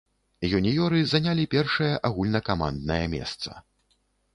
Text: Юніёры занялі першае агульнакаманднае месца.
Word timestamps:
Юніёры 0.59 1.01
занялі 1.11 1.45
першае 1.53 1.93
агульнакаманднае 2.13 3.03
месца. 3.17 3.49